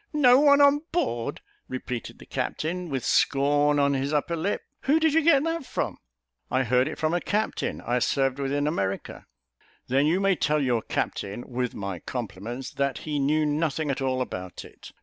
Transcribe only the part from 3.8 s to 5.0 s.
his upper lip, "who